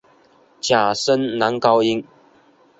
[0.59, 2.03] 假声男高音。